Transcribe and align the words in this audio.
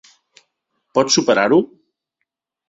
Pots 0.99 1.19
superar-ho? 1.19 1.61